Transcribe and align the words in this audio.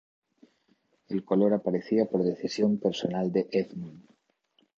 El 1.09 1.23
color 1.23 1.53
aparecía 1.53 2.07
por 2.07 2.23
decisión 2.23 2.79
personal 2.79 3.31
de 3.31 3.47
Edmond. 3.51 4.01